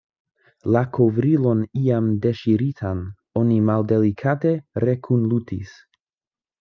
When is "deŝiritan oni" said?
2.25-3.59